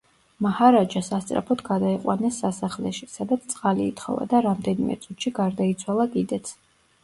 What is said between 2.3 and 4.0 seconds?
სასახლეში, სადაც წყალი